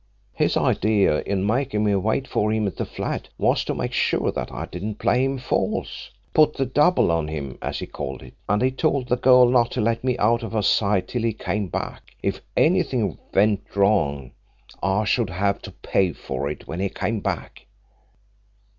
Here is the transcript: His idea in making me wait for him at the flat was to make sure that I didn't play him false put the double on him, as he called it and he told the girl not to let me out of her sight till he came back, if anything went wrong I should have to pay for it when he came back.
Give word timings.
His 0.33 0.57
idea 0.57 1.21
in 1.27 1.45
making 1.45 1.83
me 1.83 1.93
wait 1.93 2.27
for 2.27 2.51
him 2.51 2.65
at 2.65 2.75
the 2.77 2.87
flat 2.87 3.27
was 3.37 3.63
to 3.65 3.75
make 3.75 3.93
sure 3.93 4.31
that 4.31 4.51
I 4.51 4.65
didn't 4.65 4.97
play 4.97 5.23
him 5.23 5.37
false 5.37 6.09
put 6.33 6.55
the 6.55 6.65
double 6.65 7.11
on 7.11 7.27
him, 7.27 7.59
as 7.61 7.77
he 7.77 7.85
called 7.85 8.23
it 8.23 8.33
and 8.49 8.63
he 8.63 8.71
told 8.71 9.09
the 9.09 9.15
girl 9.15 9.47
not 9.47 9.69
to 9.73 9.79
let 9.81 10.03
me 10.03 10.17
out 10.17 10.41
of 10.41 10.53
her 10.53 10.63
sight 10.63 11.09
till 11.09 11.21
he 11.21 11.33
came 11.33 11.67
back, 11.67 12.01
if 12.23 12.41
anything 12.57 13.19
went 13.31 13.61
wrong 13.75 14.31
I 14.81 15.03
should 15.03 15.29
have 15.29 15.61
to 15.61 15.71
pay 15.71 16.13
for 16.13 16.49
it 16.49 16.67
when 16.67 16.79
he 16.79 16.89
came 16.89 17.19
back. 17.19 17.67